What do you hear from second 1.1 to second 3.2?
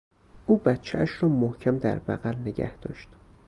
را محکم در بغل نگهداشت.